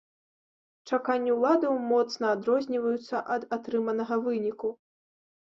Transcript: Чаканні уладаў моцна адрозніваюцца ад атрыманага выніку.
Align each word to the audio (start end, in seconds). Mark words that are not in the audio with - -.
Чаканні 0.89 1.33
уладаў 1.35 1.75
моцна 1.91 2.25
адрозніваюцца 2.37 3.21
ад 3.37 3.47
атрыманага 3.59 4.15
выніку. 4.25 4.77